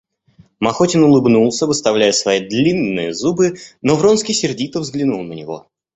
[0.59, 5.67] Махотин улыбнулся, выставляя свои длинные зубы, но Вронский сердито взглянул на него.